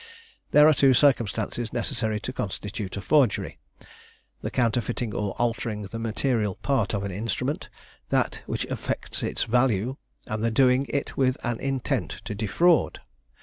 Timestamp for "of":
6.95-7.03